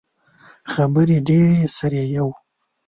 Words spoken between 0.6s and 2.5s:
خبرې ډیرې سر ئې یؤ